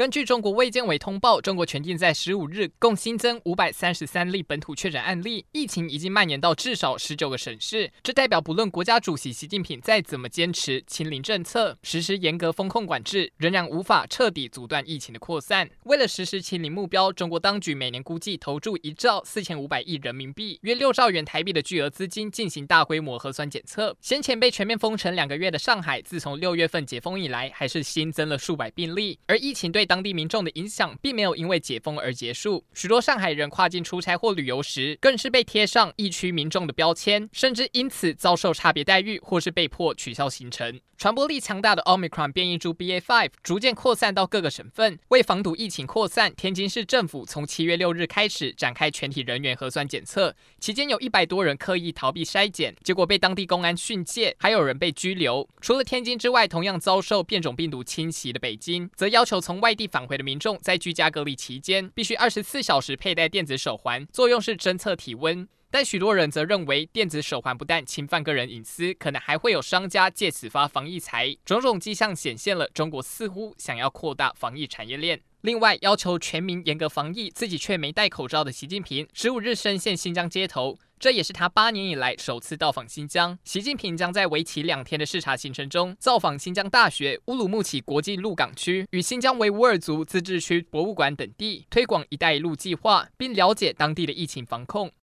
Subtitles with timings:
[0.00, 7.92] 根据中国卫健委通报，中国全境在十五日共新增五百三十三例本土确诊案例，疫情已经蔓延到至少十九个省市。
[8.02, 15.68] 这代表不论国家主席习近平再怎么坚持清零政策，实施严格封控管制，仍然无法彻底阻断疫情的扩散。
[15.84, 23.94] 为了实施清零目标，中国当局每年估计投注一兆四千五百亿人民币（约六兆元台币）的巨额资金进行大规模核酸检测。
[24.00, 40.80] 先前被全面封城两个月的上海，自从六月份解封以来，还是新增了数百病例，而疫情对当地民众的影响并没有因为解封而结束，许多上海人跨境出差或旅游时，更是被贴上疫区民众的标签，甚至因此遭受差别待遇，或是被迫取消行程。
[40.96, 55.48] 传播力强大的 Omicron 变异株 BA.5 逐渐扩散到各个省份，为防堵疫情扩散，天津市政府从七月六日开始展开全体人员核酸检测，期间有一百多人刻意逃避筛检，结果被当地公安训诫，还有人被拘留。
[55.62, 65.46] 除了天津之外，同样遭受变种病毒侵袭的北京，则要求从外外地返回的民众在居家隔离期间必须二十四小时佩戴电子手环，作用是侦测体温。
[65.72, 71.36] 但许多人则认为，电子手环不但侵犯个人隐私，可能还会有商家借此发防疫财。
[71.44, 75.20] 种种迹象显现了中国似乎想要扩大防疫产业链。
[75.42, 83.38] 另外，要求全民严格防疫，自己却没戴口罩的习近平，十五日身陷新疆街头，这也是他八年以来首次到访新疆。
[83.44, 94.90] 习近平将在为期两天的视察行程中，造访新疆大学、乌鲁木齐国际陆港区与新疆维吾尔族自治区博物馆等地，推广“一带一路”计划，并了解当地的疫情防控。